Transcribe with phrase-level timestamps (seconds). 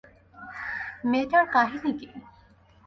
[1.03, 2.07] মেয়েটার কাহিনী কী?